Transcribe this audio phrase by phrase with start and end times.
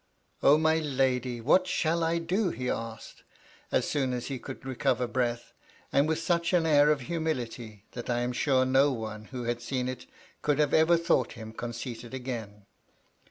[0.41, 3.21] "O, my lady, what shall I do ?'* he asked,
[3.71, 5.53] as soon as he could recover breath,
[5.93, 7.55] and with such an air of 234 MY LADY LUDLOW.
[7.55, 10.07] humility that I am sure no one who had seen it
[10.41, 12.65] could have ever thought him conceited again.